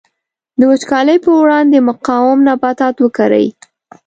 د 0.59 0.61
وچکالۍ 0.71 1.17
پر 1.23 1.31
وړاندې 1.41 1.77
مقاوم 1.89 2.39
نباتات 2.49 2.95
وکري. 2.99 3.47